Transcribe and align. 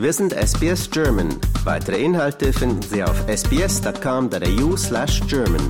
Wir 0.00 0.14
sind 0.14 0.32
SBS 0.32 0.90
German. 0.90 1.28
Weitere 1.64 2.02
Inhalte 2.02 2.54
finden 2.54 2.80
Sie 2.80 3.04
auf 3.04 3.22
sbs.com.au 3.28 4.74
slash 4.74 5.20
German. 5.28 5.60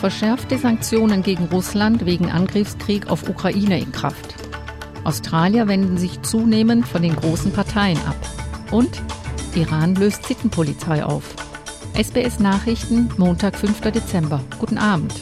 Verschärfte 0.00 0.58
Sanktionen 0.58 1.22
gegen 1.22 1.44
Russland 1.44 2.04
wegen 2.04 2.28
Angriffskrieg 2.28 3.08
auf 3.08 3.28
Ukraine 3.28 3.78
in 3.78 3.92
Kraft. 3.92 4.34
Australier 5.04 5.68
wenden 5.68 5.96
sich 5.96 6.20
zunehmend 6.22 6.88
von 6.88 7.02
den 7.02 7.14
großen 7.14 7.52
Parteien 7.52 7.98
ab. 7.98 8.16
Und 8.72 9.00
Iran 9.56 9.94
löst 9.94 10.26
Sittenpolizei 10.26 11.04
auf. 11.04 11.34
SBS 11.94 12.38
Nachrichten, 12.38 13.08
Montag, 13.16 13.56
5. 13.56 13.80
Dezember. 13.90 14.42
Guten 14.58 14.78
Abend. 14.78 15.14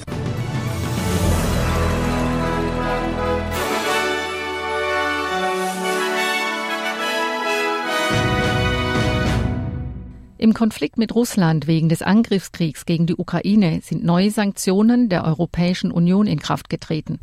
Im 10.39 10.55
Konflikt 10.55 10.99
mit 10.99 11.15
Russland 11.15 11.67
wegen 11.67 11.89
des 11.89 12.03
Angriffskriegs 12.03 12.85
gegen 12.87 13.07
die 13.07 13.17
Ukraine 13.17 13.81
sind 13.83 14.05
neue 14.05 14.31
Sanktionen 14.31 15.09
der 15.09 15.25
Europäischen 15.25 15.91
Union 15.91 16.27
in 16.27 16.39
Kraft 16.39 16.69
getreten. 16.69 17.19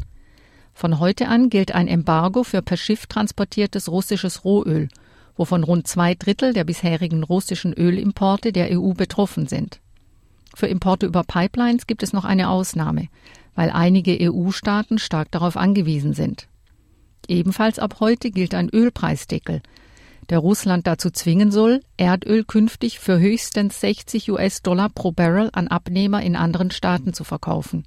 Von 0.74 1.00
heute 1.00 1.28
an 1.28 1.50
gilt 1.50 1.74
ein 1.74 1.88
Embargo 1.88 2.44
für 2.44 2.62
per 2.62 2.78
Schiff 2.78 3.06
transportiertes 3.06 3.90
russisches 3.90 4.44
Rohöl– 4.46 4.90
wovon 5.36 5.64
rund 5.64 5.88
zwei 5.88 6.16
Drittel 6.16 6.54
der 6.54 6.64
bisherigen 6.64 7.24
russischen 7.24 7.74
Ölimporte 7.74 8.52
der 8.52 8.78
EU 8.78 8.94
betroffen 8.94 9.48
sind. 9.48 9.80
Für 10.56 10.68
Importe 10.68 11.06
über 11.06 11.24
Pipelines 11.24 11.88
gibt 11.88 12.04
es 12.04 12.14
noch 12.14 12.26
eine 12.26 12.50
Ausnahme, 12.50 13.08
weil 13.56 13.70
einige 13.70 14.18
EU-Staaten 14.20 15.00
stark 15.00 15.32
darauf 15.32 15.58
angewiesen 15.58 16.14
sind. 16.14 16.48
Ebenfalls 17.28 17.80
ab 17.80 17.98
heute 18.00 18.32
gilt 18.32 18.54
ein 18.54 18.70
Ölpreisdeckel, 18.70 19.62
der 20.30 20.40
Russland 20.40 20.88
dazu 20.88 21.10
zwingen 21.10 21.52
soll, 21.52 21.82
Erdöl 21.98 22.44
künftig 22.44 23.00
für 23.00 23.20
höchstens 23.20 23.82
60 23.82 24.32
US-Dollar 24.32 24.90
pro 24.90 25.12
Barrel 25.12 25.50
an 25.54 25.68
Abnehmer 25.68 26.22
in 26.22 26.36
anderen 26.36 26.72
Staaten 26.72 27.14
zu 27.14 27.24
verkaufen. 27.24 27.84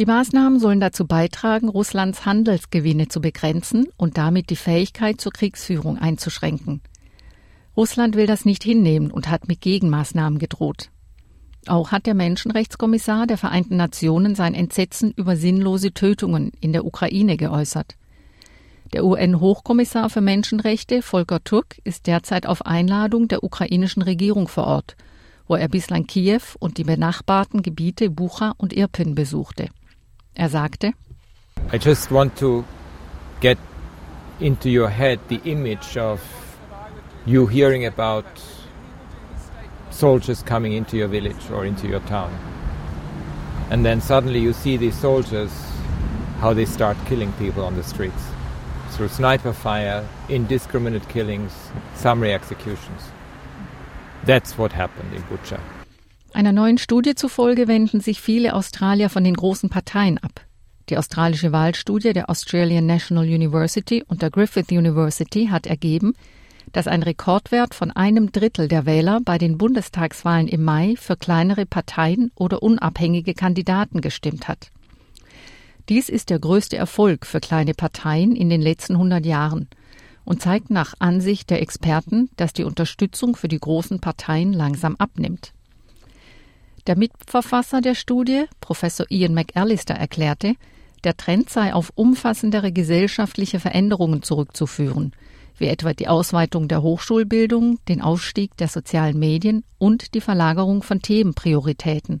Die 0.00 0.06
Maßnahmen 0.06 0.58
sollen 0.58 0.80
dazu 0.80 1.06
beitragen, 1.06 1.68
Russlands 1.68 2.26
Handelsgewinne 2.26 3.06
zu 3.06 3.20
begrenzen 3.20 3.86
und 3.96 4.18
damit 4.18 4.50
die 4.50 4.56
Fähigkeit 4.56 5.20
zur 5.20 5.30
Kriegsführung 5.30 5.98
einzuschränken. 5.98 6.80
Russland 7.76 8.16
will 8.16 8.26
das 8.26 8.44
nicht 8.44 8.64
hinnehmen 8.64 9.12
und 9.12 9.28
hat 9.30 9.46
mit 9.46 9.60
Gegenmaßnahmen 9.60 10.40
gedroht. 10.40 10.90
Auch 11.66 11.92
hat 11.92 12.06
der 12.06 12.14
Menschenrechtskommissar 12.14 13.28
der 13.28 13.38
Vereinten 13.38 13.76
Nationen 13.76 14.34
sein 14.34 14.54
Entsetzen 14.54 15.12
über 15.12 15.36
sinnlose 15.36 15.92
Tötungen 15.92 16.50
in 16.60 16.72
der 16.72 16.84
Ukraine 16.84 17.36
geäußert. 17.36 17.94
Der 18.92 19.04
UN-Hochkommissar 19.04 20.10
für 20.10 20.20
Menschenrechte, 20.20 21.02
Volker 21.02 21.42
Turk, 21.42 21.78
ist 21.84 22.08
derzeit 22.08 22.46
auf 22.46 22.66
Einladung 22.66 23.28
der 23.28 23.44
ukrainischen 23.44 24.02
Regierung 24.02 24.48
vor 24.48 24.64
Ort, 24.64 24.96
wo 25.46 25.54
er 25.54 25.68
bislang 25.68 26.06
Kiew 26.06 26.42
und 26.58 26.78
die 26.78 26.84
benachbarten 26.84 27.62
Gebiete 27.62 28.10
Bucha 28.10 28.54
und 28.56 28.72
Irpin 28.72 29.14
besuchte. 29.14 29.68
Er 30.36 30.48
sagte, 30.48 30.94
I 31.70 31.78
just 31.78 32.10
want 32.10 32.36
to 32.38 32.64
get 33.40 33.56
into 34.40 34.68
your 34.68 34.88
head 34.88 35.20
the 35.28 35.40
image 35.44 35.96
of 35.96 36.20
you 37.24 37.46
hearing 37.46 37.86
about 37.86 38.26
soldiers 39.90 40.42
coming 40.42 40.72
into 40.72 40.96
your 40.96 41.06
village 41.06 41.50
or 41.52 41.64
into 41.64 41.86
your 41.86 42.00
town. 42.00 42.32
And 43.70 43.84
then 43.84 44.00
suddenly 44.00 44.40
you 44.40 44.52
see 44.52 44.76
these 44.76 44.98
soldiers, 44.98 45.52
how 46.40 46.52
they 46.52 46.64
start 46.64 46.96
killing 47.06 47.32
people 47.34 47.64
on 47.64 47.76
the 47.76 47.84
streets 47.84 48.24
through 48.90 49.08
sniper 49.08 49.52
fire, 49.52 50.04
indiscriminate 50.28 51.08
killings, 51.08 51.52
summary 51.94 52.32
executions. 52.32 53.02
That's 54.24 54.58
what 54.58 54.72
happened 54.72 55.14
in 55.14 55.22
Bucha. 55.22 55.60
Einer 56.34 56.50
neuen 56.50 56.78
Studie 56.78 57.14
zufolge 57.14 57.68
wenden 57.68 58.00
sich 58.00 58.20
viele 58.20 58.54
Australier 58.54 59.08
von 59.08 59.22
den 59.22 59.34
großen 59.34 59.70
Parteien 59.70 60.18
ab. 60.18 60.40
Die 60.88 60.98
australische 60.98 61.52
Wahlstudie 61.52 62.12
der 62.12 62.28
Australian 62.28 62.86
National 62.86 63.24
University 63.24 64.02
und 64.08 64.20
der 64.20 64.30
Griffith 64.30 64.72
University 64.72 65.46
hat 65.46 65.68
ergeben, 65.68 66.14
dass 66.72 66.88
ein 66.88 67.04
Rekordwert 67.04 67.72
von 67.72 67.92
einem 67.92 68.32
Drittel 68.32 68.66
der 68.66 68.84
Wähler 68.84 69.20
bei 69.24 69.38
den 69.38 69.58
Bundestagswahlen 69.58 70.48
im 70.48 70.64
Mai 70.64 70.96
für 70.98 71.16
kleinere 71.16 71.66
Parteien 71.66 72.32
oder 72.34 72.64
unabhängige 72.64 73.34
Kandidaten 73.34 74.00
gestimmt 74.00 74.48
hat. 74.48 74.72
Dies 75.88 76.08
ist 76.08 76.30
der 76.30 76.40
größte 76.40 76.76
Erfolg 76.76 77.26
für 77.26 77.38
kleine 77.38 77.74
Parteien 77.74 78.34
in 78.34 78.50
den 78.50 78.60
letzten 78.60 78.94
100 78.94 79.24
Jahren 79.24 79.68
und 80.24 80.42
zeigt 80.42 80.70
nach 80.70 80.94
Ansicht 80.98 81.48
der 81.50 81.62
Experten, 81.62 82.28
dass 82.36 82.52
die 82.52 82.64
Unterstützung 82.64 83.36
für 83.36 83.46
die 83.46 83.60
großen 83.60 84.00
Parteien 84.00 84.52
langsam 84.52 84.96
abnimmt. 84.96 85.52
Der 86.86 86.98
Mitverfasser 86.98 87.80
der 87.80 87.94
Studie, 87.94 88.44
Professor 88.60 89.06
Ian 89.08 89.32
McAllister, 89.32 89.94
erklärte, 89.94 90.54
der 91.02 91.16
Trend 91.16 91.48
sei 91.48 91.72
auf 91.72 91.90
umfassendere 91.94 92.72
gesellschaftliche 92.72 93.58
Veränderungen 93.58 94.22
zurückzuführen, 94.22 95.12
wie 95.56 95.68
etwa 95.68 95.94
die 95.94 96.08
Ausweitung 96.08 96.68
der 96.68 96.82
Hochschulbildung, 96.82 97.78
den 97.88 98.02
Aufstieg 98.02 98.54
der 98.58 98.68
sozialen 98.68 99.18
Medien 99.18 99.64
und 99.78 100.12
die 100.14 100.20
Verlagerung 100.20 100.82
von 100.82 101.00
Themenprioritäten. 101.00 102.20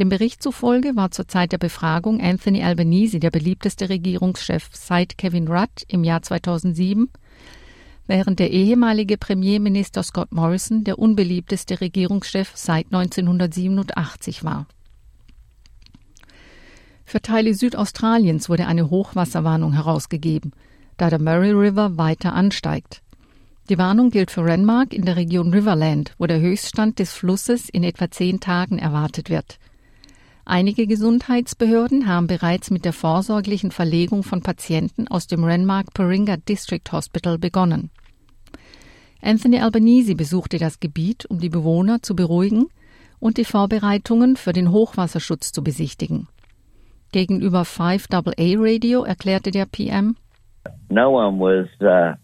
Dem 0.00 0.08
Bericht 0.08 0.42
zufolge 0.42 0.96
war 0.96 1.12
zur 1.12 1.28
Zeit 1.28 1.52
der 1.52 1.58
Befragung 1.58 2.20
Anthony 2.20 2.64
Albanese 2.64 3.20
der 3.20 3.30
beliebteste 3.30 3.88
Regierungschef 3.88 4.68
seit 4.72 5.16
Kevin 5.16 5.46
Rudd 5.46 5.84
im 5.86 6.02
Jahr 6.02 6.22
2007 6.22 7.08
während 8.06 8.38
der 8.38 8.50
ehemalige 8.50 9.16
Premierminister 9.16 10.02
Scott 10.02 10.32
Morrison 10.32 10.84
der 10.84 10.98
unbeliebteste 10.98 11.80
Regierungschef 11.80 12.52
seit 12.54 12.86
1987 12.86 14.44
war. 14.44 14.66
Für 17.04 17.22
Teile 17.22 17.54
Südaustraliens 17.54 18.48
wurde 18.48 18.66
eine 18.66 18.90
Hochwasserwarnung 18.90 19.72
herausgegeben, 19.72 20.52
da 20.96 21.08
der 21.08 21.20
Murray 21.20 21.52
River 21.52 21.96
weiter 21.96 22.34
ansteigt. 22.34 23.02
Die 23.68 23.78
Warnung 23.78 24.10
gilt 24.10 24.30
für 24.30 24.44
Renmark 24.44 24.92
in 24.92 25.04
der 25.04 25.16
Region 25.16 25.52
Riverland, 25.52 26.14
wo 26.18 26.26
der 26.26 26.40
Höchststand 26.40 26.98
des 26.98 27.12
Flusses 27.12 27.68
in 27.68 27.82
etwa 27.82 28.10
zehn 28.10 28.40
Tagen 28.40 28.78
erwartet 28.78 29.30
wird. 29.30 29.58
Einige 30.48 30.86
Gesundheitsbehörden 30.86 32.06
haben 32.06 32.28
bereits 32.28 32.70
mit 32.70 32.84
der 32.84 32.92
vorsorglichen 32.92 33.72
Verlegung 33.72 34.22
von 34.22 34.42
Patienten 34.42 35.08
aus 35.08 35.26
dem 35.26 35.42
Renmark 35.42 35.92
Paringa 35.92 36.36
District 36.36 36.92
Hospital 36.92 37.36
begonnen. 37.36 37.90
Anthony 39.20 39.58
Albanese 39.58 40.14
besuchte 40.14 40.58
das 40.58 40.78
Gebiet, 40.78 41.26
um 41.26 41.40
die 41.40 41.48
Bewohner 41.48 42.00
zu 42.00 42.14
beruhigen 42.14 42.68
und 43.18 43.38
die 43.38 43.44
Vorbereitungen 43.44 44.36
für 44.36 44.52
den 44.52 44.70
Hochwasserschutz 44.70 45.50
zu 45.50 45.64
besichtigen. 45.64 46.28
Gegenüber 47.10 47.62
5AA 47.62 48.54
Radio 48.56 49.02
erklärte 49.02 49.50
der 49.50 49.66
PM, 49.66 50.14
No 50.88 51.10
one 51.10 51.40
was 51.40 51.66
uh, 51.80 52.14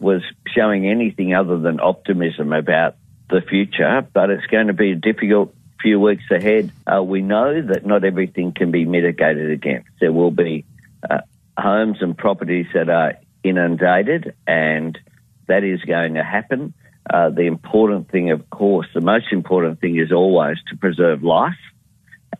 was 0.00 0.22
showing 0.52 0.90
anything 0.90 1.36
other 1.36 1.62
than 1.62 1.78
optimism 1.78 2.52
about 2.52 2.96
the 3.30 3.40
future, 3.48 4.02
but 4.12 4.28
it's 4.28 4.46
going 4.50 4.66
to 4.66 4.74
be 4.74 4.90
a 4.90 4.96
difficult 4.96 5.52
few 5.82 5.98
weeks 5.98 6.24
ahead, 6.30 6.72
uh, 6.86 7.02
we 7.02 7.22
know 7.22 7.60
that 7.62 7.86
not 7.86 8.04
everything 8.04 8.52
can 8.52 8.70
be 8.70 8.84
mitigated 8.84 9.50
against. 9.50 9.88
There 10.00 10.12
will 10.12 10.30
be 10.30 10.64
uh, 11.08 11.20
homes 11.58 11.98
and 12.00 12.16
properties 12.16 12.66
that 12.74 12.88
are 12.88 13.14
inundated, 13.42 14.34
and 14.46 14.98
that 15.46 15.64
is 15.64 15.80
going 15.82 16.14
to 16.14 16.24
happen. 16.24 16.74
Uh, 17.08 17.30
the 17.30 17.46
important 17.46 18.10
thing, 18.10 18.30
of 18.30 18.48
course, 18.50 18.86
the 18.94 19.00
most 19.00 19.32
important 19.32 19.80
thing 19.80 19.96
is 19.98 20.12
always 20.12 20.58
to 20.70 20.76
preserve 20.76 21.22
life 21.22 21.58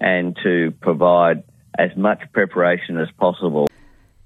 and 0.00 0.36
to 0.43 0.72
provide 0.81 1.43
as 1.78 1.96
much 1.96 2.20
preparation 2.32 2.98
as 2.98 3.08
possible. 3.19 3.66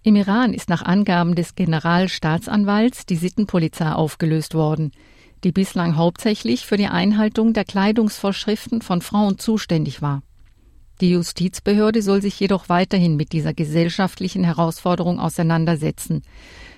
Im 0.03 0.17
Iran 0.17 0.53
ist 0.53 0.69
nach 0.69 0.83
Angaben 0.83 1.35
des 1.35 1.55
Generalstaatsanwalts 1.55 3.07
die 3.07 3.17
Sittenpolizei 3.17 3.91
aufgelöst 3.93 4.55
worden. 4.55 4.93
Die 5.45 5.53
bislang 5.53 5.97
hauptsächlich 5.97 6.67
für 6.67 6.77
die 6.77 6.87
Einhaltung 6.87 7.53
der 7.53 7.65
Kleidungsvorschriften 7.65 8.83
von 8.83 9.03
Frauen 9.03 9.39
zuständig 9.39 10.03
war. 10.03 10.23
Die 11.01 11.11
Justizbehörde 11.11 12.03
soll 12.03 12.23
sich 12.23 12.39
jedoch 12.41 12.69
weiterhin 12.69 13.17
mit 13.17 13.33
dieser 13.33 13.53
gesellschaftlichen 13.53 14.45
Herausforderung 14.45 15.21
auseinandersetzen, 15.21 16.23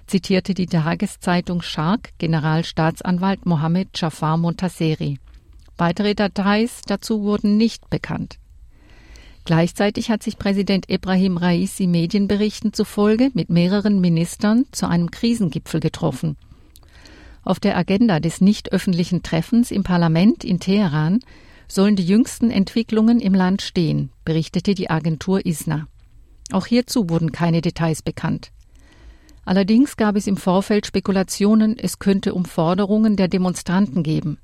zitierte 0.06 0.54
die 0.54 0.66
Tageszeitung 0.66 1.62
Shark 1.62 2.10
Generalstaatsanwalt 2.18 3.46
Mohammed 3.46 3.88
Jafar 3.94 4.36
Montaseri. 4.36 5.18
Weitere 5.76 6.14
Details 6.14 6.80
dazu 6.86 7.22
wurden 7.22 7.56
nicht 7.56 7.90
bekannt. 7.90 8.38
Gleichzeitig 9.44 10.10
hat 10.10 10.22
sich 10.22 10.38
Präsident 10.38 10.90
Ibrahim 10.90 11.36
Raisi 11.36 11.86
Medienberichten 11.86 12.72
zufolge 12.72 13.30
mit 13.34 13.48
mehreren 13.48 14.00
Ministern 14.00 14.64
zu 14.72 14.88
einem 14.88 15.10
Krisengipfel 15.10 15.78
getroffen. 15.78 16.36
Auf 17.46 17.60
der 17.60 17.76
Agenda 17.76 18.19
des 18.19 18.40
nicht 18.40 18.72
öffentlichen 18.72 19.22
Treffens 19.22 19.70
im 19.70 19.84
Parlament 19.84 20.43
in 20.43 20.58
Teheran 20.58 21.20
sollen 21.69 21.94
die 21.94 22.04
jüngsten 22.04 22.50
Entwicklungen 22.50 23.20
im 23.20 23.34
Land 23.34 23.62
stehen, 23.62 24.10
berichtete 24.25 24.75
die 24.75 24.90
Agentur 24.90 25.46
ISNA. 25.46 25.87
Auch 26.50 26.66
hierzu 26.66 27.08
wurden 27.08 27.31
keine 27.31 27.60
Details 27.60 28.02
bekannt. 28.02 28.50
Allerdings 29.44 29.96
gab 29.96 30.16
es 30.16 30.26
im 30.26 30.37
Vorfeld 30.37 30.87
Spekulationen, 30.87 31.78
es 31.78 32.00
könnte 32.00 32.34
um 32.34 32.46
Forderungen 32.46 33.14
der 33.14 33.28
Demonstranten 33.28 34.02
geben. 34.02 34.38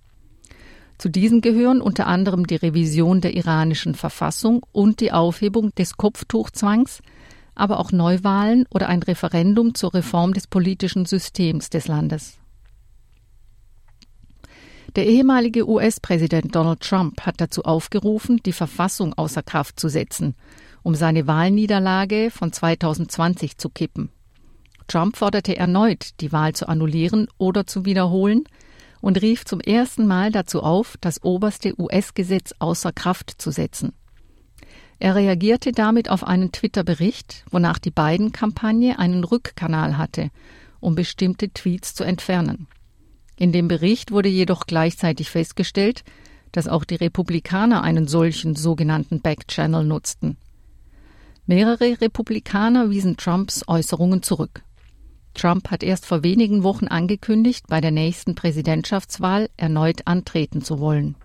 Zu 0.97 1.09
diesen 1.09 1.41
gehören 1.41 1.81
unter 1.81 2.07
anderem 2.07 2.47
die 2.47 2.55
Revision 2.55 3.21
der 3.21 3.35
iranischen 3.35 3.97
Verfassung 3.97 4.65
und 4.71 5.01
die 5.01 5.11
Aufhebung 5.11 5.75
des 5.75 5.97
Kopftuchzwangs, 5.97 7.03
aber 7.57 7.81
auch 7.81 7.91
Neuwahlen 7.91 8.65
oder 8.71 8.89
ein 8.89 9.03
Referendum 9.03 9.75
zur 9.75 9.93
Reform 9.93 10.35
des 10.35 10.47
politischen 10.47 11.05
Systems 11.05 11.69
des 11.69 11.89
Landes. 11.89 12.39
Der 14.95 15.07
ehemalige 15.07 15.67
US-Präsident 15.67 16.55
Donald 16.55 16.81
Trump 16.81 17.23
hat 17.23 17.41
dazu 17.41 17.63
aufgerufen, 17.63 18.41
die 18.45 18.53
Verfassung 18.53 19.15
außer 19.15 19.43
Kraft 19.43 19.81
zu 19.81 19.89
setzen, 19.89 20.35
um 20.83 20.95
seine 20.95 21.27
Wahlniederlage 21.27 22.31
von 22.31 22.53
2020 22.53 23.57
zu 23.57 23.71
kippen. 23.71 24.11
Trump 24.89 25.17
forderte 25.17 25.57
erneut, 25.57 26.21
die 26.21 26.31
Wahl 26.31 26.53
zu 26.53 26.69
annullieren 26.69 27.29
oder 27.39 27.67
zu 27.67 27.87
wiederholen 27.87 28.45
und 29.01 29.23
rief 29.23 29.47
zum 29.47 29.61
ersten 29.61 30.07
Mal 30.07 30.31
dazu 30.31 30.63
auf, 30.63 30.99
das 31.01 31.23
oberste 31.23 31.73
US-Gesetz 31.81 32.55
außer 32.59 32.93
Kraft 32.93 33.41
zu 33.41 33.51
setzen. 33.51 33.95
Er 34.99 35.15
reagierte 35.15 35.73
damit 35.73 36.11
auf 36.11 36.23
einen 36.23 36.53
Twitter-Bericht, 36.53 37.45
wonach 37.51 37.79
die 37.79 37.91
Biden-Kampagne 37.91 38.99
einen 38.99 39.25
Rückkanal 39.25 39.97
hatte, 39.97 40.31
um 40.81 40.95
bestimmte 40.95 41.49
Tweets 41.49 41.95
zu 41.95 42.05
entfernen. 42.05 42.69
In 43.37 43.53
dem 43.53 43.69
Bericht 43.69 44.11
wurde 44.11 44.29
jedoch 44.29 44.67
gleichzeitig 44.67 45.31
festgestellt, 45.31 46.05
dass 46.53 46.69
auch 46.69 46.85
die 46.85 46.97
Republikaner 46.97 47.83
einen 47.83 48.07
solchen 48.07 48.55
sogenannten 48.55 49.21
Backchannel 49.21 49.85
nutzten. 49.85 50.37
Mehrere 51.47 52.01
Republikaner 52.01 52.91
wiesen 52.91 53.17
Trumps 53.17 53.65
Äußerungen 53.67 54.23
zurück. 54.23 54.63
Trump 55.35 55.71
hat 55.71 55.83
erst 55.83 56.07
vor 56.07 56.23
wenigen 56.23 56.63
Wochen 56.63 56.87
angekündigt, 56.87 57.67
bei 57.69 57.81
der 57.81 57.91
nächsten 57.91 58.35
Präsidentschaftswahl 58.35 59.49
erneut 59.57 60.07
antreten 60.07 60.63
zu 60.63 60.79
wollen. 60.79 61.17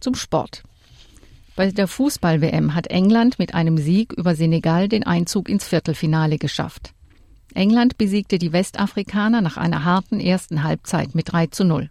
Zum 0.00 0.14
Sport. 0.14 0.62
Bei 1.56 1.70
der 1.70 1.88
Fußball-WM 1.88 2.74
hat 2.74 2.88
England 2.88 3.38
mit 3.38 3.54
einem 3.54 3.78
Sieg 3.78 4.12
über 4.12 4.34
Senegal 4.34 4.88
den 4.88 5.04
Einzug 5.04 5.48
ins 5.48 5.66
Viertelfinale 5.66 6.36
geschafft. 6.36 6.92
England 7.56 7.98
besiegte 7.98 8.38
die 8.38 8.52
Westafrikaner 8.52 9.40
nach 9.40 9.56
einer 9.56 9.84
harten 9.84 10.20
ersten 10.20 10.62
Halbzeit 10.62 11.14
mit 11.14 11.32
3 11.32 11.48
zu 11.48 11.64
0. 11.64 11.90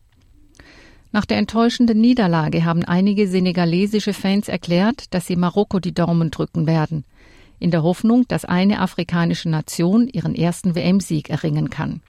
Nach 1.11 1.25
der 1.25 1.37
enttäuschenden 1.37 1.99
Niederlage 1.99 2.65
haben 2.65 2.83
einige 2.83 3.27
senegalesische 3.27 4.13
Fans 4.13 4.47
erklärt, 4.47 5.13
dass 5.13 5.27
sie 5.27 5.35
Marokko 5.35 5.79
die 5.79 5.93
Daumen 5.93 6.31
drücken 6.31 6.67
werden– 6.67 7.03
in 7.59 7.71
der 7.71 7.83
Hoffnung, 7.83 8.27
dass 8.27 8.45
eine 8.45 8.79
afrikanische 8.81 9.49
Nation 9.49 10.07
ihren 10.07 10.35
ersten 10.35 10.75
WM-Sieg 10.75 11.29
erringen 11.29 11.69
kann. 11.69 12.01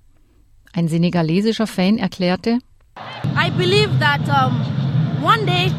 Ein 0.73 0.89
senegalesischer 0.89 1.67
Fan 1.67 1.99
erklärte, 1.99 2.59
I 3.35 3.51
believe 3.51 3.91
that 3.99 4.21
um, 4.29 4.61
one 5.23 5.45
day 5.45 5.71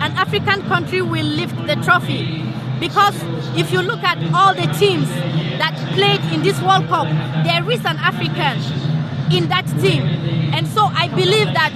an 0.00 0.12
African 0.16 0.66
country 0.68 1.02
will 1.02 1.26
lift 1.26 1.54
the 1.66 1.76
trophy. 1.76 2.42
Because 2.80 3.14
if 3.56 3.70
you 3.72 3.80
look 3.80 4.02
at 4.02 4.18
all 4.32 4.54
the 4.54 4.66
teams 4.78 5.08
that 5.58 5.74
played 5.94 6.20
in 6.32 6.42
this 6.42 6.60
World 6.60 6.88
Cup, 6.88 7.08
there 7.44 7.68
is 7.70 7.84
an 7.84 7.96
African 7.98 8.60
in 9.32 9.48
that 9.48 9.66
team. 9.80 10.02
And 10.54 10.66
so 10.68 10.86
I 10.94 11.08
believe 11.08 11.52
that 11.54 11.72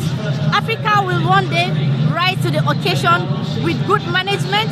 Africa 0.52 1.02
will 1.04 1.26
one 1.26 1.48
day 1.50 1.70
rise 2.12 2.40
to 2.42 2.50
the 2.50 2.62
occasion 2.68 3.26
with 3.64 3.78
good 3.86 4.02
management, 4.12 4.70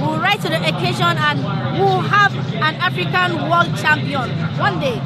will 0.00 0.18
rise 0.18 0.42
to 0.42 0.48
the 0.48 0.60
occasion 0.62 1.16
and 1.18 1.38
will 1.78 2.00
have 2.00 2.32
an 2.34 2.74
African 2.76 3.48
world 3.50 3.76
champion 3.80 4.30
one 4.58 4.80
day. 4.80 5.00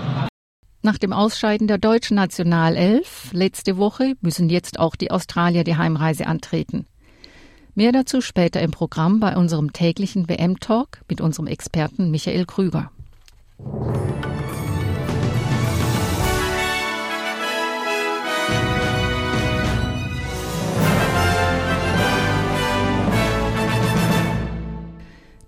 Nach 0.83 0.99
dem 0.99 1.13
Ausscheiden 1.13 1.67
der 1.67 1.79
deutschen 1.79 2.15
Nationalelf 2.15 3.31
letzte 3.33 3.77
Woche 3.77 4.15
müssen 4.21 4.49
jetzt 4.49 4.79
auch 4.79 4.95
die 4.95 5.11
Australier 5.11 5.65
die 5.65 5.77
Heimreise 5.77 6.27
antreten. 6.29 6.87
Mehr 7.75 7.93
dazu 7.93 8.21
später 8.21 8.63
im 8.63 8.71
Programm 8.71 9.19
bei 9.19 9.37
unserem 9.37 9.73
täglichen 9.73 10.29
WM-Talk 10.29 11.01
mit 11.09 11.21
unserem 11.21 11.49
Experten 11.49 12.11
Michael 12.11 12.47
Krüger. 12.47 12.91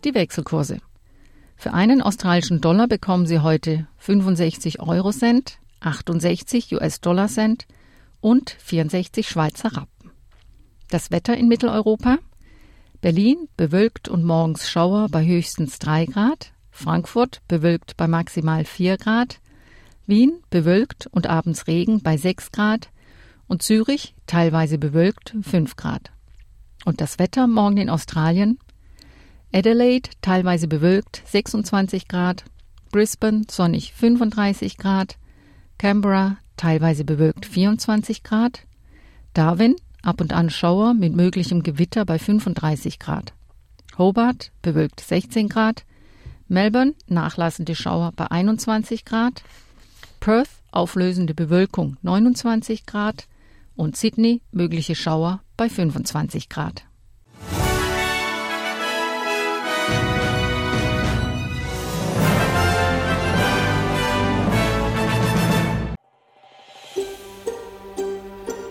Die 0.04 0.14
Wechselkurse. 0.14 0.78
Für 1.56 1.74
einen 1.74 2.00
australischen 2.00 2.62
Dollar 2.62 2.88
bekommen 2.88 3.26
Sie 3.26 3.40
heute 3.40 3.86
65 3.98 4.80
Euro 4.80 5.10
Cent, 5.10 5.58
68 5.80 6.74
US-Dollar 6.74 7.28
Cent 7.28 7.66
und 8.20 8.56
64 8.58 9.28
Schweizer 9.28 9.76
Rappen. 9.76 10.12
Das 10.88 11.10
Wetter 11.10 11.36
in 11.36 11.48
Mitteleuropa. 11.48 12.18
Berlin 13.02 13.48
bewölkt 13.56 14.08
und 14.08 14.24
morgens 14.24 14.70
Schauer 14.70 15.08
bei 15.10 15.26
höchstens 15.26 15.78
3 15.78 16.06
Grad. 16.06 16.52
Frankfurt 16.78 17.42
bewölkt 17.48 17.96
bei 17.96 18.06
maximal 18.06 18.64
4 18.64 18.96
Grad. 18.96 19.40
Wien 20.06 20.40
bewölkt 20.50 21.06
und 21.08 21.26
abends 21.26 21.66
Regen 21.66 22.02
bei 22.02 22.16
6 22.16 22.52
Grad. 22.52 22.88
Und 23.46 23.62
Zürich 23.62 24.14
teilweise 24.26 24.78
bewölkt 24.78 25.34
5 25.42 25.76
Grad. 25.76 26.10
Und 26.84 27.00
das 27.00 27.18
Wetter 27.18 27.46
morgen 27.46 27.76
in 27.76 27.90
Australien 27.90 28.58
Adelaide 29.52 30.10
teilweise 30.20 30.68
bewölkt 30.68 31.22
26 31.26 32.06
Grad, 32.06 32.44
Brisbane 32.92 33.44
sonnig 33.50 33.94
35 33.94 34.76
Grad, 34.76 35.16
Canberra 35.78 36.36
teilweise 36.56 37.04
bewölkt 37.04 37.46
24 37.46 38.22
Grad, 38.22 38.66
Darwin 39.32 39.76
ab 40.02 40.20
und 40.20 40.34
an 40.34 40.50
Schauer 40.50 40.92
mit 40.92 41.16
möglichem 41.16 41.62
Gewitter 41.62 42.04
bei 42.04 42.18
35 42.18 42.98
Grad, 42.98 43.32
Hobart 43.96 44.52
bewölkt 44.60 45.00
16 45.00 45.48
Grad, 45.48 45.84
Melbourne 46.48 46.94
nachlassende 47.06 47.74
Schauer 47.74 48.12
bei 48.16 48.30
21 48.30 49.04
Grad, 49.04 49.42
Perth 50.20 50.48
auflösende 50.72 51.34
Bewölkung 51.34 51.96
29 52.02 52.86
Grad 52.86 53.26
und 53.76 53.96
Sydney 53.96 54.40
mögliche 54.50 54.94
Schauer 54.94 55.40
bei 55.56 55.68
25 55.68 56.48
Grad. 56.48 56.84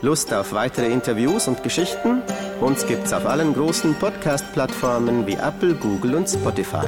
Lust 0.01 0.33
auf 0.33 0.53
weitere 0.53 0.91
Interviews 0.91 1.47
und 1.47 1.63
Geschichten? 1.63 2.21
Uns 2.61 2.85
gibt's 2.87 3.11
auf 3.13 3.25
allen 3.25 3.53
großen 3.53 3.95
Podcast-Plattformen 3.95 5.27
wie 5.27 5.33
Apple, 5.33 5.73
Google 5.75 6.15
und 6.15 6.29
Spotify. 6.29 6.87